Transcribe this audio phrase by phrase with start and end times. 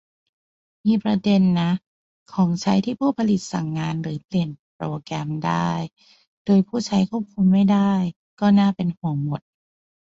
[0.85, 1.71] มีประเด็นนะ
[2.33, 5.71] ของใช้ที่ผู้ผลิตสั่งงานหรือเปลี่ยนโปรแกรมได้
[6.45, 7.93] โดยผู้ใช้ควบคุมไม่ได้
[8.39, 9.41] ก็น่าเป็นห่วงหมด